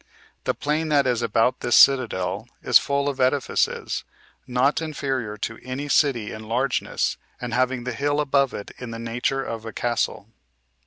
[0.45, 4.03] The plain that is about this citadel is full of edifices,
[4.47, 8.97] not inferior to any city in largeness, and having the hill above it in the
[8.97, 10.29] nature of a castle.